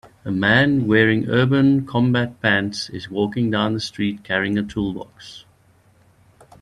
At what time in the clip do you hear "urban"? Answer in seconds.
1.29-1.85